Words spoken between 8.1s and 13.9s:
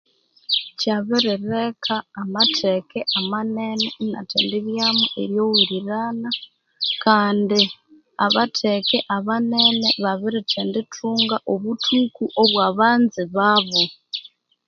abatheke abanene babirithendithunga abuthuku bwabanzibabu